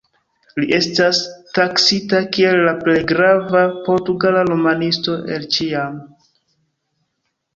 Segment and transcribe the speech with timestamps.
[0.61, 1.17] Li estas
[1.57, 6.01] taksita kiel la plej grava portugala romanisto el ĉiam.